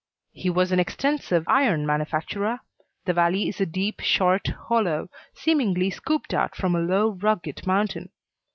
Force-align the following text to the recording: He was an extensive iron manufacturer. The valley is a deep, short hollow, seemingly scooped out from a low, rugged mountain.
He 0.33 0.49
was 0.49 0.71
an 0.71 0.79
extensive 0.79 1.47
iron 1.47 1.85
manufacturer. 1.85 2.61
The 3.05 3.13
valley 3.13 3.47
is 3.47 3.61
a 3.61 3.67
deep, 3.67 3.99
short 3.99 4.47
hollow, 4.47 5.11
seemingly 5.35 5.91
scooped 5.91 6.33
out 6.33 6.55
from 6.55 6.73
a 6.75 6.79
low, 6.79 7.11
rugged 7.11 7.67
mountain. 7.67 8.09